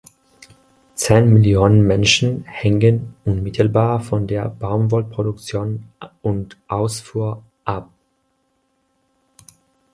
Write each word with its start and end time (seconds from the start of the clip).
Zehn 0.95 1.31
Millionen 1.31 1.85
Menschen 1.85 2.41
hängen 2.45 3.13
unmittelbar 3.23 3.99
von 3.99 4.25
der 4.25 4.49
Baumwollproduktion 4.49 5.89
und 6.23 6.57
-ausfuhr 6.67 7.43
ab. 7.65 7.87